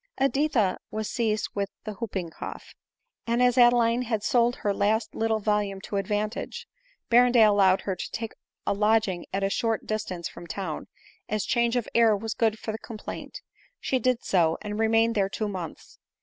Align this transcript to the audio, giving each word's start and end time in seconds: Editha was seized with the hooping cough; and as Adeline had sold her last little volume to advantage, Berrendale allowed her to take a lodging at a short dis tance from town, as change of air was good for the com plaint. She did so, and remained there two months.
Editha 0.17 0.79
was 0.89 1.07
seized 1.11 1.49
with 1.53 1.69
the 1.83 1.93
hooping 1.93 2.31
cough; 2.31 2.73
and 3.27 3.39
as 3.39 3.55
Adeline 3.55 4.01
had 4.01 4.23
sold 4.23 4.55
her 4.55 4.73
last 4.73 5.13
little 5.13 5.37
volume 5.39 5.79
to 5.81 5.97
advantage, 5.97 6.67
Berrendale 7.11 7.51
allowed 7.51 7.81
her 7.81 7.95
to 7.95 8.09
take 8.09 8.33
a 8.65 8.73
lodging 8.73 9.27
at 9.31 9.43
a 9.43 9.49
short 9.51 9.85
dis 9.85 10.03
tance 10.05 10.27
from 10.27 10.47
town, 10.47 10.87
as 11.29 11.45
change 11.45 11.75
of 11.75 11.87
air 11.93 12.17
was 12.17 12.33
good 12.33 12.57
for 12.57 12.71
the 12.71 12.79
com 12.79 12.97
plaint. 12.97 13.41
She 13.79 13.99
did 13.99 14.23
so, 14.23 14.57
and 14.63 14.79
remained 14.79 15.13
there 15.13 15.29
two 15.29 15.47
months. 15.47 15.99